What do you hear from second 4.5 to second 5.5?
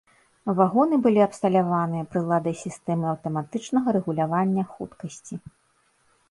хуткасці.